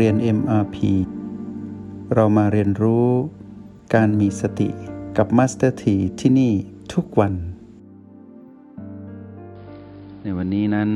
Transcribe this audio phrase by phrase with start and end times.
[0.00, 0.76] เรียน MRP
[2.14, 3.08] เรามาเรียนรู้
[3.94, 4.68] การมีสติ
[5.16, 6.52] กับ Master T ที่ที่นี่
[6.94, 7.34] ทุกวัน
[10.22, 10.90] ในวันนี้นั้น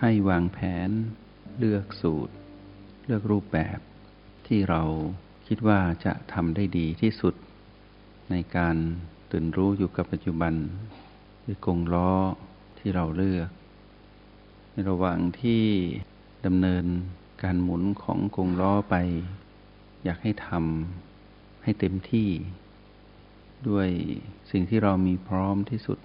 [0.00, 0.90] ให้วางแผน
[1.58, 2.34] เลือกสูตร
[3.04, 3.78] เลือกรูปแบบ
[4.46, 4.82] ที่เรา
[5.46, 7.34] คิดว่าจะทำได้ดีที่สุด
[8.30, 8.76] ในการ
[9.30, 10.54] ตื่นรู้อยู่กับปัจจุบัน
[11.44, 12.12] คือกงล้อ
[12.78, 13.48] ที่เราเลือก
[14.72, 15.62] ในระหว่างที่
[16.46, 16.86] ดำเนิน
[17.42, 18.94] การหมุนของกงล้อไป
[20.04, 22.28] อยากให้ทำให้เต็มที่
[23.68, 23.88] ด้วย
[24.50, 25.98] สิ่งที่เรามีพร้อมที่สุด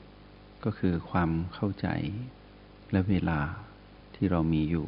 [0.63, 1.88] ก็คือความเข้าใจ
[2.91, 3.40] และเวลา
[4.16, 4.88] ที่เรามีอยู่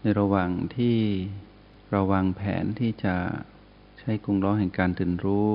[0.00, 0.96] ในระหว่างที่
[1.90, 3.16] เราวางแผนที่จะ
[3.98, 5.50] ใช้กงล้อแห่งการตื่นรู้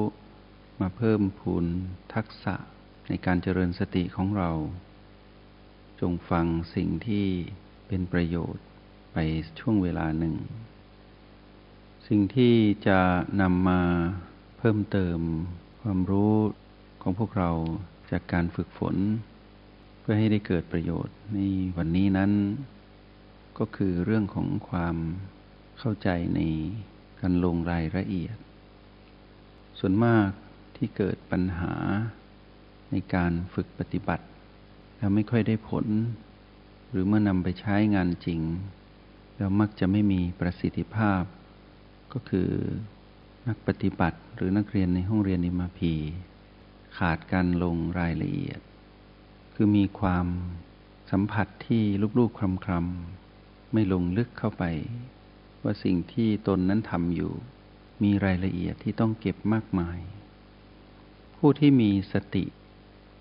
[0.82, 1.66] มาเพิ่มพูน
[2.14, 2.56] ทักษะ
[3.10, 4.52] ในการเจริญสติของเรา
[6.02, 7.26] จงฟังสิ่งที่
[7.88, 8.66] เป็นประโยชน์
[9.14, 9.18] ไป
[9.60, 10.36] ช่วงเวลาหนึ่ง
[12.08, 12.56] สิ่งที่
[12.88, 13.00] จะ
[13.42, 13.82] นำมา
[14.58, 15.20] เพิ่มเติม
[15.82, 16.34] ความรู้
[17.02, 17.52] ของพวกเรา
[18.12, 18.96] จากการฝึกฝน
[20.00, 21.40] เพื่อให้ได้เกิดประโยชน์ใน
[21.78, 22.32] วันนี้นั้น
[23.58, 24.96] ก็คือเรื่องของความ
[25.80, 26.42] เข้าใจใน
[27.20, 28.38] การลงรายละเอียด
[29.80, 30.30] ส่วนมาก
[30.76, 31.74] ที่เกิดปัญหา
[32.92, 34.26] ในการฝึกปฏิบัติ
[34.98, 35.86] แล้วไม่ค่อยได้ผล
[36.90, 38.40] หรือเมื่อนำไปใช้งานจริง
[39.40, 41.24] แล้วมักจะไม่มีประสิทธิภาพ
[42.14, 42.50] ก็คือ
[43.48, 45.94] นักปฏิบัติหรือนักเรียนในห้องเรียนนิมาพี
[46.98, 48.60] ขาดการลงรายละเอียด
[49.56, 50.28] คือมีความ
[51.12, 51.84] สัมผัสที่
[52.20, 54.64] ลูกๆคลำๆไม่ลงลึกเข้าไป
[55.64, 57.34] ว่าสิ่งที่ตนนั้นทำอยู่
[58.04, 60.00] มีรายละเอียดที่ต้องเก็บมากมาย
[61.38, 62.46] ผู้ที่มีสติ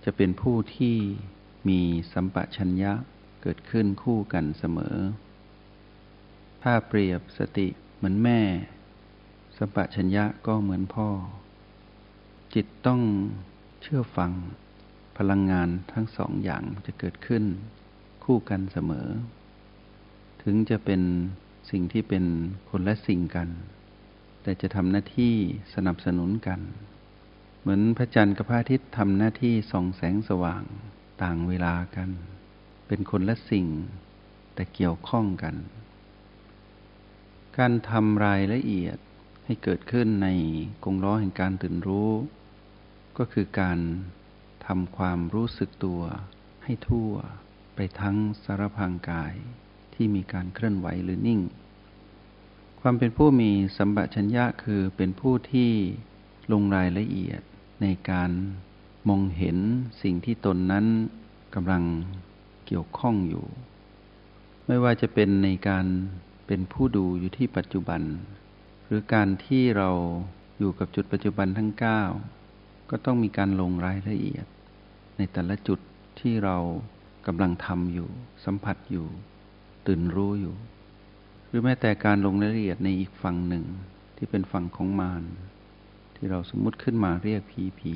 [0.05, 0.97] จะเป็นผู้ที่
[1.69, 1.81] มี
[2.13, 2.93] สัมปชัญญะ
[3.43, 4.97] เกิดขึ้นคู่กันเสมอ
[6.63, 8.41] ถ้าเปรียบสติเหมือนแม่
[9.57, 11.09] สัมปชัญญะก็เหมือนพ่อ
[12.55, 13.03] จิตต้อง
[13.83, 14.33] เชื่อฟัง
[15.19, 17.45] พลังงานทั้งสองอย่างจะเกิดขึ้น
[18.25, 19.09] คู่กันเสมอ
[20.43, 21.03] ถึงจะเป็น
[21.71, 22.25] สิ่งที่เป็น
[22.71, 23.49] คนและสิ่งกัน
[24.43, 25.35] แต่จะทำหน้าที่
[25.75, 26.61] สนับสนุนกัน
[27.61, 30.63] เหมือนพระจันทร์กับพระอาทิตย์ทำหน้าที่ส่องแสงสว่าง
[31.23, 32.11] ต่างเวลากัน
[32.87, 33.67] เป็นคนและสิ่ง
[34.55, 35.55] แต่เกี่ยวข้องกัน
[37.63, 38.99] การทำรายละเอียด
[39.45, 40.29] ให้เกิดขึ้นใน
[40.85, 42.13] กงล้อแห่งการตื่นรู้
[43.19, 43.79] ก็คือการ
[44.67, 46.03] ทำความรู้สึกตัว
[46.65, 47.11] ให้ทั่ว
[47.75, 49.35] ไปทั้งสารพางกาย
[49.95, 51.41] ที่มีการเคลื่อนไหวหรือนิ่ง
[52.81, 55.71] ความเป็นผู้มีสัมปชัญญะคือเป็นผู้ที่
[56.53, 57.41] ลงรายละเอียด
[57.83, 58.31] ในการ
[59.09, 59.59] มองเห็น
[60.03, 60.87] สิ่งที่ตนนั้น
[61.55, 61.85] กำลัง
[62.67, 63.47] เกี่ยวข้องอยู่
[64.67, 65.87] ไม่ว่าจะเป็นในการ
[66.49, 68.03] เป็นผู้ดูอยู่ที่ปัจจุบัน
[68.85, 69.91] หรือการที่เรา
[70.59, 71.71] อยู่กับจุดปัจจุบันทั้ง
[72.31, 74.47] 9 ก็ต้องมีการลงรายละเอียด
[75.17, 75.79] ในแต่ละจุด
[76.21, 76.57] ที่เรา
[77.27, 78.09] กำลังทำอยู่
[78.45, 79.07] สัมผัสอยู่
[79.87, 80.55] ตื่นรู้อยู่
[81.49, 83.65] หรือแม้แต่การลงรายละเอียดในอีกฝั่งหนึ่ง
[84.17, 85.23] ที่เป็นฝั่งของมาร
[86.17, 87.95] ที่เราสมมุติขึ้นมาเรียกผีผี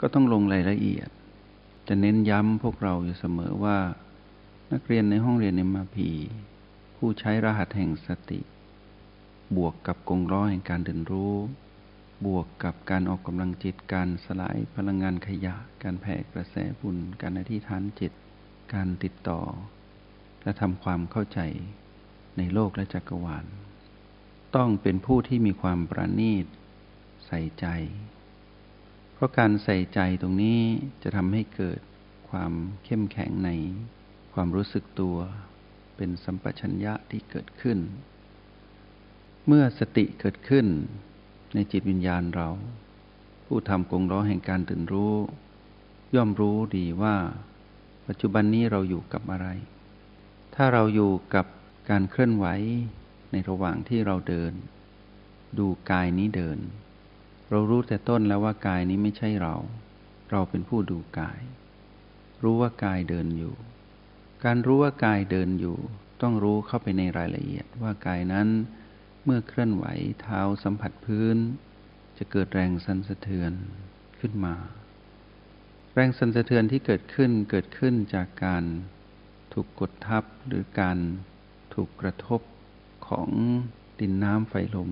[0.00, 1.08] ก็ต้องลงรายละเอียด
[1.88, 3.78] จะเน้นย้ำพวกเราอยู่เสมอว่า
[4.72, 6.10] นักเรียนในห้องเรียนในมาพี
[7.02, 8.40] ผู้ใช้รหัสแห่งสติ
[9.56, 11.36] บวกกับกงล้อแห่งการเดินรู้
[12.26, 18.12] บวกกับการออกกำลังจิตการสลายพลังงานขยะ การแผ่กระแสบุญ การอธิษฐานจิต
[18.74, 19.40] การติดต่อ
[20.42, 21.40] และทำความเข้าใจ
[22.36, 23.46] ในโลกและจักรวาล
[24.56, 26.46] ต้องเป็นผู้ที่มีความประณีต
[27.26, 27.66] ใส่ใจ
[29.12, 30.60] เพราะการใส่ใจตรงนี้
[31.02, 31.80] จะทำให้เกิด
[32.30, 32.52] ความ
[32.84, 33.50] เข้มแข็งใน
[34.32, 35.18] ความรู้สึกตัว
[36.02, 37.78] เป็นสัมปชัญญะที่เกิดขึ้น
[39.46, 40.66] เมื่อสติเกิดขึ้น
[41.54, 42.48] ในจิตวิญญาณเรา
[43.46, 45.14] ผู้ทำกงล้อแห่งการตื่นรู้
[46.14, 47.16] ย่อมรู้ดีว่า
[48.06, 49.46] ปัจจุบันนี้เราอยู่กับอะไร
[50.54, 51.46] ถ้าเราอยู่กับ
[51.90, 52.46] การเคลื่อนไหว
[53.30, 54.52] ในระหว่างที่เราเดิน
[55.58, 56.58] ดูกายนี้เดิน
[57.50, 59.54] เรารู้แต่ต้นแล้วว่ากายนี้ไม่ใช่เรา
[60.30, 61.40] เราเป็นผู้ดูกาย
[62.42, 63.54] รู้ว่ากายเดินอยู่
[64.44, 65.76] การรู้ว่ากายเดินอยู่
[66.22, 68.48] ต้องรู้เข้าไปในรายละเอียดว่ากายนั้น
[69.24, 69.84] เมื่อเคลื่อนไหว
[70.20, 71.36] เท้าสัมผัสพื้น
[72.18, 73.52] จะเกิดแรงสั่นสะเทือน
[74.20, 74.54] ขึ้นมา
[75.94, 78.64] แรงสั่นสะเทือนที่เกิดขึ้นเกิดขึ้นจากการ
[79.52, 80.98] ถูกกดทับหรือการ
[81.74, 82.40] ถูกกระทบ
[83.08, 83.30] ของ
[84.00, 84.90] ดินน้ำไฟลม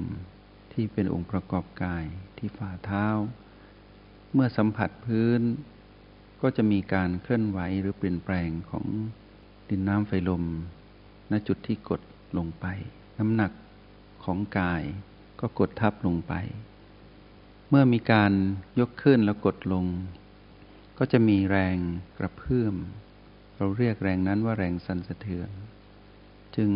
[0.72, 2.04] ที่เป็นองค์ประกอบกาย
[2.36, 3.06] ที่ฝ่าเท้า
[4.32, 5.40] เมื่อสัมผัสพื้น
[6.42, 8.86] ก็จะมีการเคลื่อนไหวหรือเปลี่ยนแปลงของ
[9.68, 10.44] ดินน้ำไฟลม
[11.30, 12.00] ณจุดที่กด
[12.38, 12.66] ลงไป
[13.18, 13.52] น้ำหนัก
[14.24, 14.82] ของกาย
[15.40, 16.34] ก็กดทับลงไป
[17.68, 18.32] เมื่อมีการ
[18.80, 19.84] ยกขึ้นแล้วกดลง
[20.98, 21.76] ก็จะมีแรง
[22.18, 22.74] กระเพื่อม
[23.56, 25.50] เราเรียกแรงนั้นว่าแรงสั่นสะเทือน
[26.56, 26.70] จึง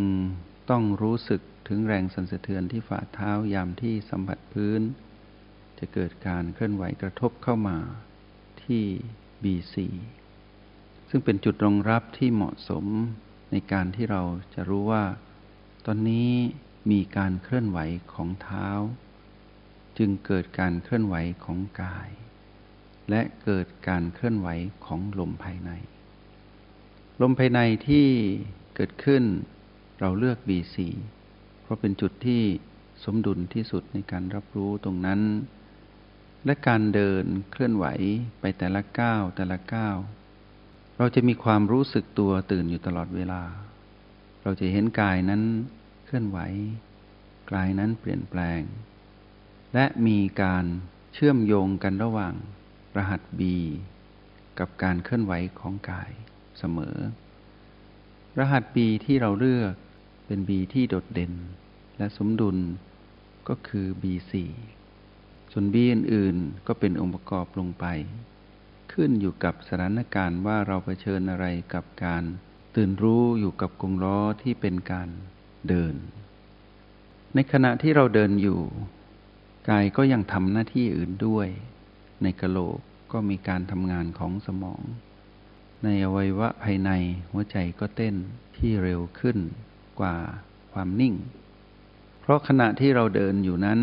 [0.71, 4.81] ต้องรู้สึกถึงแรงสั่นสะเทือนที่ฝ่าเท้ายามที่สัมผัสพื้น
[5.79, 7.79] จะเกิดการเคลื่อนไหวกระทบเข้ามา
[8.65, 8.85] ที่
[9.43, 9.77] B4
[11.15, 12.85] ซึ่งเป็นจุดรองรับที่เหมาะสม
[13.51, 14.23] ในการที่เรา
[14.55, 15.05] จะรู้ว่า
[15.87, 16.31] ตอนนี้
[16.91, 17.79] มีการเคลื่อนไหว
[18.13, 18.69] ของเท้า
[19.99, 21.15] จึงเกิดการเคลื่อนไหว
[21.45, 22.09] ของกาย
[23.11, 24.49] และเกิดการเคลื่อนไหว
[24.87, 25.71] ของลมภายใน
[27.23, 28.09] ลมภายในที่
[28.75, 29.23] เกิดขึ้น
[30.01, 30.77] เราเลือก B4
[31.63, 32.43] เพราะเป็นจุดที่
[33.05, 35.21] สมดุลที่สุดในการรับรู้ตรงนั้น
[36.45, 37.87] และการเดินเคลื่อนไหว
[38.41, 39.97] ไปแต่ละก้าวแต่ละก้าว
[41.03, 43.43] เราจะมีความรู้สึกตัวตื่นอยู่ตลอดเวลา
[44.43, 45.43] เราจะเห็นกายนั้น
[46.05, 46.39] เคลื่อนไหว
[47.51, 48.61] กายนั้นเปลี่ยนแปลง
[49.75, 50.65] และมีการ
[51.13, 52.35] เชื่อมโยงกันระหว่าง
[52.97, 53.41] รหัส B
[54.59, 56.11] กับการเคลื่อนไหวของกาย
[56.59, 56.97] เสมอ
[58.39, 59.75] รหัส B ที่เราเลือก
[60.27, 61.33] เป็น B ที่โดดเด่น
[61.99, 62.57] และสมดุล
[63.49, 64.33] ก็คือ B4
[65.53, 67.87] ส่วน B อื่นๆ ก็เป็นองค์ประกอบลงไป
[68.93, 72.23] ขึ้นอยู่กับสถานการณ์ว่าเราเผชิญอะไรกับการ
[72.77, 75.09] ตื่นรู้อยู่กับกงล้อที่เป็นการ
[75.69, 75.95] เดิน
[77.35, 78.61] ในขณะที่เราเดินอยู่
[79.69, 81.49] กายก็ยังทำหน้าที่อื่นด้วย
[82.23, 82.79] ในกะโหลก
[83.13, 84.83] ก็มีการทำงานของสมอง
[85.85, 86.91] ในอวัยวะภายใน
[87.31, 88.15] หัวใจก็เต้น
[88.57, 89.39] ที่เร็วขึ้น
[90.01, 90.17] กว่า
[90.73, 91.15] ความนิ่ง
[92.21, 93.81] เพราะขณะที่เราเดินอยู่นั้น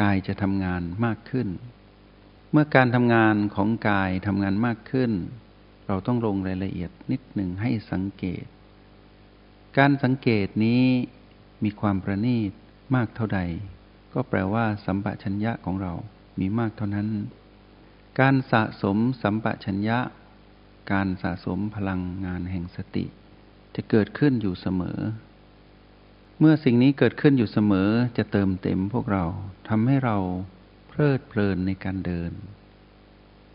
[0.00, 1.48] กายจะทำงานมากขึ้น
[2.54, 5.12] เมื่อการทำงานของกายทำงานมากขึ้น
[5.86, 8.44] เราต้องลงรายละเอียดนิดหนึ่งให้สังเกต
[9.78, 10.84] การสังเกตนี้
[11.64, 12.52] มีความประณีต
[12.94, 13.40] มากเท่าใด
[14.12, 15.92] ก็แปลว่า สัมปชัญญะของเรา
[16.38, 17.08] มีมากเท่านั้น
[18.20, 19.98] การสะสมสัมปชัญญะ
[20.92, 23.04] การสะสมพลังงานแห่งสติ
[23.74, 24.98] จะเกิดขึ้นอยู่เสมอ
[26.38, 27.88] เมื่อสิ่งนี้เกิดขึ้นอยู่เสมอ
[28.18, 29.24] จะเติมเต็มพวกเรา
[29.68, 30.16] ทำให้เรา
[30.94, 32.32] เพลิดเพลินในการเดิน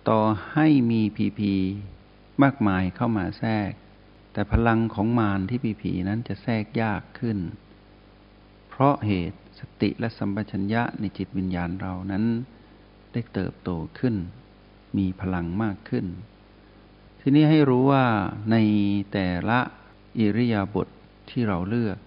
[0.10, 0.22] ต่อ
[0.54, 1.56] ให้มีผีผี
[2.44, 3.72] มากมายเข้ามาแทรก
[4.34, 7.38] แต่พลังของมารที่ผีผีนั้นจะแทรกยากขึ้น
[8.70, 12.24] เพราะเหตุสติและสัมปชัญญะในจิตวิญญาณเรานั้น
[13.14, 13.70] ได้เติบโต
[14.00, 14.16] ขึ้น
[14.98, 16.06] มีพลังมากขึ้น
[17.22, 18.06] ทีนี้ให้รู้ว่า
[18.52, 18.56] ใน
[19.14, 19.60] แต่ละ
[20.18, 20.90] อิริยาบถท
[21.30, 21.98] ที่เราเลือก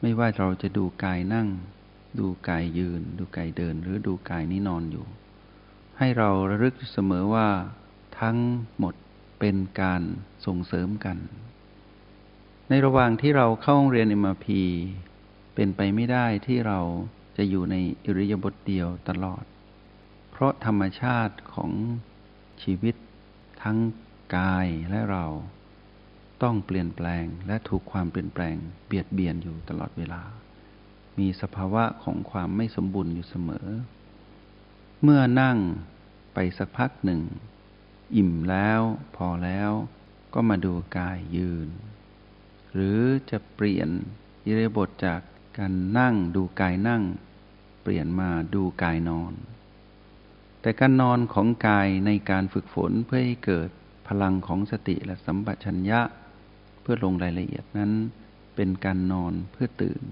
[0.00, 1.48] ไม่ว่าเราจะดูกายนั่ง
[2.18, 5.06] ดูกายยืน ดูกายเดิน หรือดูกายนี้นอนอยู่
[5.98, 7.48] ให้เราระลึกเสมอว่า
[8.20, 8.38] ทั้ง
[8.78, 8.94] หมด
[9.40, 10.02] เป็นการ
[10.46, 11.16] ส่งเสริมกัน
[12.68, 14.46] ในระหว่างที่เราเข้าห้องเรียน MRP
[15.54, 16.80] เป็นไปไม่ได้ที่เรา
[17.36, 19.44] จะอยู่ในอิริยาบถเดียวตลอด
[20.30, 21.70] เพราะธรรมชาติของ
[22.62, 22.94] ชีวิต
[23.62, 23.78] ทั้ง
[24.36, 25.26] กายและเรา
[26.42, 28.56] ต้องเปลี่ยนแปลงและถูกความเปลี่ยนแปลง
[28.86, 30.22] เบียดเบียนอยู่ตลอดเวลา
[31.18, 33.68] มีสภาวะของความไม่สมบูรณ์อยู่เสมอ
[35.02, 35.58] เมื่อนั่ง
[36.34, 37.20] ไปสักพักหนึ่ง
[38.16, 38.80] อิ่มแล้ว
[39.16, 39.70] พอแล้ว
[40.34, 41.68] ก็มาดูกายยืน
[42.74, 43.88] หรือจะเปลี่ยน
[44.46, 45.20] ยิริบทจาก
[45.58, 47.02] การนั่งดูกายนั่ง
[47.82, 49.32] เปลี่ยนมาดูกายนอน
[50.60, 53.70] แต่การนอนของกายในการฝึกฝนเพื่อให้เกิด
[54.08, 56.00] พลังของสติและสัมปชัญญะ
[56.82, 57.92] เพื่อลงรายละเอียดนั้น
[58.56, 60.02] เป็นการนอนเพื่อตื่น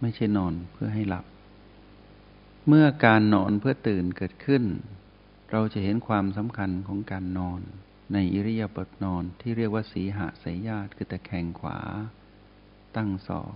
[0.00, 1.24] ไม่ใช่นอนเพื่อให้หลับ
[2.68, 4.64] เมื่อการนอนเพื่อตื่นเกิดขึ้น
[5.50, 7.60] เราจะเห็นความสำคัญของการนอน
[8.12, 11.78] ในอิริยาบถนอนที่เรียกว่าสีหะสายญาติคือตะแคงขวา
[12.96, 13.54] ตั้งศอก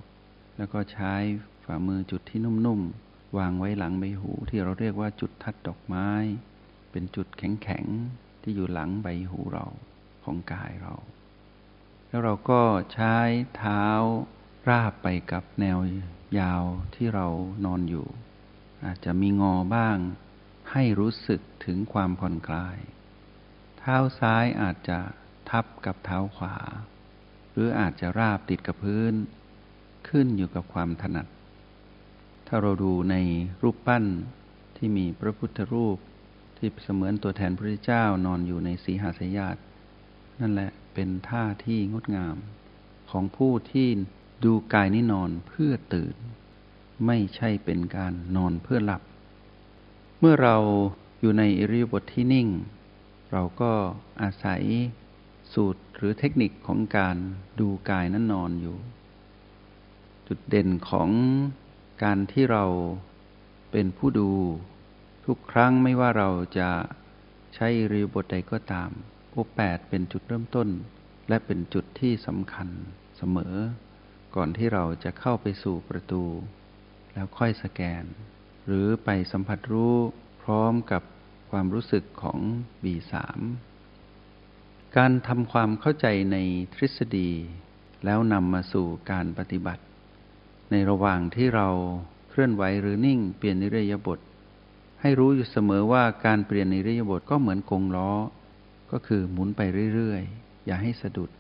[0.57, 1.15] แล้วก็ใช้
[1.65, 6.09] ฝ่ามือจุดที่นุ่มๆ วางไว้หลังใบหูที่เราเรียกว่าจุดทัดดอกไม้
[6.91, 9.67] เป็นจุดแข็งๆ ที่อยู่หลังใบหูเรา
[10.25, 10.95] ของกายเรา
[12.09, 12.63] แล้วเราก็
[12.95, 13.17] ใช้
[13.57, 13.85] เท้า
[14.69, 15.79] ราบไปกับแนว
[16.39, 16.63] ยาว
[16.95, 17.27] ที่เรา
[17.65, 18.07] นอนอยู่
[18.85, 19.97] อาจจะมีงอบ้าง
[20.73, 22.79] ให้รู้สึกถึงความผ่อนคลาย
[23.79, 24.99] เท้าซ้ายอาจจะ
[25.51, 26.55] ทับกับเท้าขวา
[27.53, 29.15] หรืออาจจะราบติดกับพื้น
[30.09, 31.27] ขึ้นอยู่กับความถนัด
[32.47, 33.17] ถ้าเราดูใน
[33.63, 34.05] รูปปั้น
[34.77, 35.99] ที่มีพระพุทธรูป
[36.57, 39.57] ที่เสมือนตัวแทนพระเจ้านอนอยู่ในสีหาสยาต
[40.41, 42.37] นั่นแหละเป็นท่าที่งดงาม
[43.11, 43.89] ของผู้ที่
[44.45, 46.17] ดูกายนี้นอนเพื่อตื่น
[47.07, 49.03] ไม่ใช่เป็นการนอนเพื่อหลับ
[50.21, 50.57] เมื่อเรา
[51.21, 52.49] อยู่ในอิริยาบถทที่นิ่ง
[53.33, 53.73] เราก็
[54.23, 54.63] อาศัย
[55.53, 57.17] สูตรหรือเทคนิคของการ
[57.61, 58.77] ดูกายนั้นนอนอยู่
[60.27, 61.11] จุดเด่นของ
[62.03, 62.65] การที่เรา
[63.73, 64.31] เป็นผู้ดู
[65.25, 66.71] ทุกครั้งไม่ว่าเราจะ
[67.55, 68.91] ใช้รีบทใดก็ตาม
[69.31, 70.69] โอแปดเป็นจุดเริ่มต้น
[71.29, 72.69] และเป็นจุดที่สำคัญ
[73.19, 73.57] เสมอ
[74.35, 76.25] ก่อนที่เราจะเข้าไปสู่ประตู
[77.13, 78.05] แล้วค่อยสแกน
[78.67, 79.97] หรือไปสัมผัสรู้
[80.43, 81.03] พร้อมกับ
[81.51, 82.39] ความรู้สึกของ
[82.83, 83.15] B3
[84.97, 86.37] การทำความเข้าใจใน
[86.75, 87.31] ทฤษฎี
[88.05, 89.83] แล้วนำมาสู่การปฏิบัติ
[90.71, 91.69] ในระหว่างที่เรา
[92.31, 94.19] เคลื่อนไหวหรือนิ่งเปลี่ยนนิรยบท
[95.01, 98.11] ให้รู้อยู่เสมอว่าการเปลี่ยนนิรยบทก็เหมือนกงล้อ
[98.93, 99.61] ก็คือหมุนไป
[99.95, 101.31] เรื่อยๆ อย่าให้สะดุด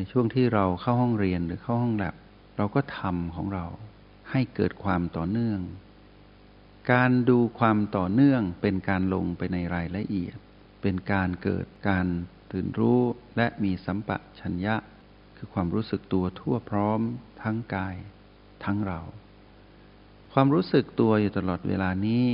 [0.00, 2.14] นช่วงที่เราเข้าห้องเรียนหรือเข้าห้องแลบ
[2.56, 3.66] เราก็ทำของเรา
[4.30, 5.60] ให้เกิดความต่อเนื่อง
[6.92, 10.36] การดูความต่อเนื่องเป็นการลงไปในรายละเอียด
[10.82, 12.06] เป็นการเกิดการ
[12.52, 13.00] ตื่นรู้
[13.36, 14.76] และมีสัมปะชัญญะ
[15.36, 17.00] คือความรู้สึกตัวทั่วพร้อม
[17.42, 17.96] ทั้งกาย
[18.64, 19.00] ทั้งเรา
[20.32, 22.26] ความรู้สึกตัวอยู่ตลอดเวลานี้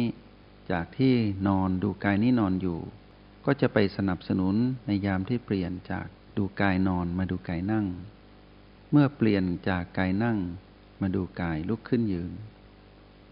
[0.70, 1.14] จากที่
[1.48, 2.78] นอนดูกายนี้นอนอยู่
[3.46, 4.54] ก็จะไปสนับสนุน
[4.86, 6.06] ในยามที่เปลี่ยนจาก
[6.36, 7.86] ดูกายนอนมาดูกายนั่ง
[8.90, 10.38] เมื่อเปลี่ยนจากกายนั่ง
[11.00, 12.32] มาดูกายลุกขึ้นยืน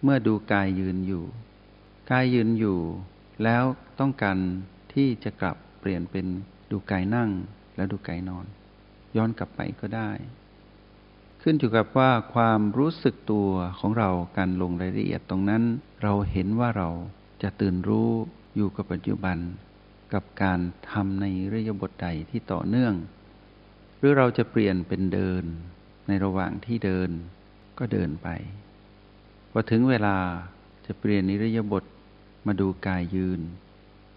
[0.03, 1.25] เมื่อดูกายยืนอยู่
[2.11, 2.79] กายยืนอยู่
[3.45, 3.65] แล้ว
[4.01, 4.39] ต้องการ
[4.93, 6.27] ที่จะกลับเปลี่ยนเป็น
[6.71, 7.31] ดูกายนั่ง
[7.77, 8.47] แล้วดูกายนอน
[9.17, 10.11] ย้อนกลับไปก็ได้
[11.43, 15.63] ขึ้นอยู่กับว่าความรู้สึกตัวของเราการลงรายละเอียดตรงนั้น
[16.03, 16.89] เราเห็นว่าเรา
[17.43, 18.11] จะตื่นรู้
[18.57, 19.37] อยู่กับปัจจุบัน
[20.13, 22.95] กับการทำในเระยบทใดที่ต่อเนื่อง
[23.99, 25.45] หรือเราจะเปลี่ยนเป็นเดิน
[26.07, 27.11] ในระหว่างที่เดิน
[27.79, 28.29] ก็เดินไป
[29.51, 30.17] พอถึงเวลา
[30.87, 31.85] จะเปลี่ยนนิรยบท
[32.47, 33.41] มาดูกายยืน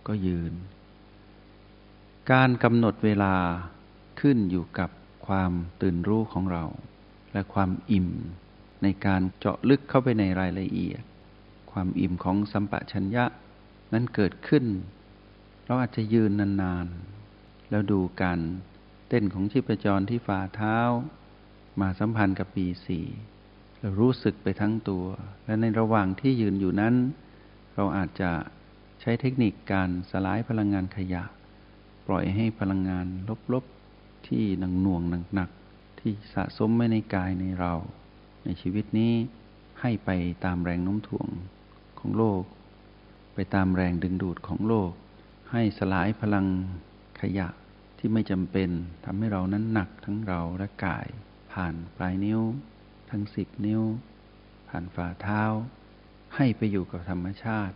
[0.08, 0.54] ก็ยืน
[2.32, 3.36] การกำหนดเวลา
[4.20, 4.90] ขึ้นอยู่กับ
[5.28, 6.64] ความตื่นรู้ของเรา
[7.34, 8.10] และความอิ่ม
[8.84, 11.04] ในการเจาะลึกเข้าไปในรายละเอียด
[11.72, 13.26] ความอิ่มของสัมปชัญญะ
[13.94, 14.66] นั้นเกิดขึ้น
[15.66, 16.32] เราอาจจะยืน
[16.62, 18.40] นานๆ แล้วดูการ
[19.08, 20.78] เต้นของชีพจรที่ฝ่าเท้า
[21.82, 23.06] มาสัมพันธ์กับปีสี่
[23.80, 25.06] เรารู้สึกไปทั้งตัว
[25.46, 26.96] และในระหว่างที่ยืนอยู่นั้น
[27.76, 28.32] เราอาจจะ
[29.02, 31.24] ใช้เทคนิคการสลายพลังงานขยะ
[32.08, 33.06] ปล่อยให้พลังงาน
[33.54, 35.02] ลบๆ ที่หนังหน่วง
[35.34, 37.74] หนักๆ ที่สะสมไว้ในกายในเรา
[38.44, 39.14] ในชีวิตนี้
[39.82, 40.10] ให้ไป
[40.46, 41.28] ตามแรงโน้มถ่วง
[42.00, 42.42] ของโลก
[43.34, 44.92] ไปตามแรงดึงดูดของโลก
[45.52, 46.48] ให้สลายพลัง
[47.22, 47.48] ขยะ
[47.98, 48.70] ที่ไม่จำเป็น
[49.06, 51.08] ทำให้เรานั้นหนักทั้งเราและกาย
[51.52, 52.42] ผ่านปลายนิ้ว
[53.10, 53.82] ทั้งสิบนิ้ว
[54.70, 55.44] ผ่านฝ่าเท้า
[56.36, 57.76] ให้ไปอยู่กับธรรมชาติ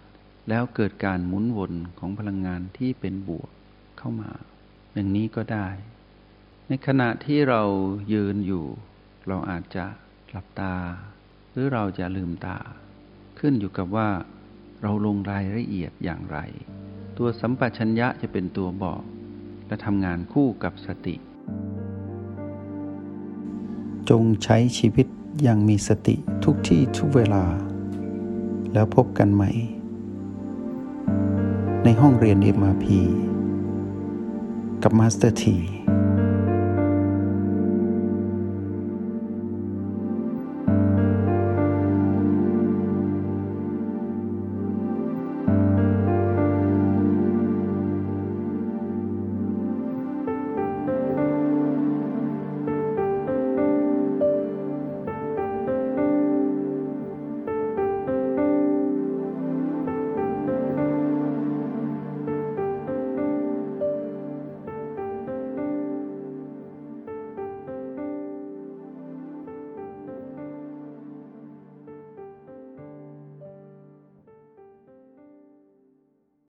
[0.50, 3.50] แล้วเกิดการหมุนวนของพลังงานที่เป็นบวก
[3.98, 4.32] เข้ามา
[4.94, 5.68] อย่างนี้ก็ได้
[6.68, 7.62] ในขณะที่เรา
[8.14, 8.66] ยืนอยู่
[9.28, 9.86] เราอาจจะ
[10.30, 10.76] หลับตา
[11.52, 12.58] หรือเราจะลืมตา
[13.40, 14.10] ขึ้นอยู่กับว่า
[14.82, 16.40] เราลงรายละเอียดอย่างไร
[17.22, 19.02] ตัวสัมปชัญญะจะเป็นตัวบอก
[19.68, 21.16] และทำงานคู่กับสติ
[24.10, 25.08] จงใช้ชีวิต
[25.44, 27.44] อย่างมีสติทุกที่ทุกเวลา
[28.74, 29.52] แล้วพบกันใหม่
[31.84, 32.86] ในห้องเรียน MRP
[34.84, 35.58] กับ Master T